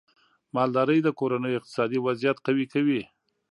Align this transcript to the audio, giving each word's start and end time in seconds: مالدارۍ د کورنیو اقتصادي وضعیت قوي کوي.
مالدارۍ 0.55 0.99
د 1.03 1.09
کورنیو 1.19 1.57
اقتصادي 1.59 1.99
وضعیت 2.07 2.37
قوي 2.45 2.65
کوي. 2.73 3.01